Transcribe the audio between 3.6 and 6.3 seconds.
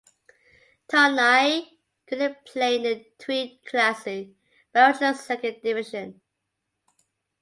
Klasse- Belgian Second Division.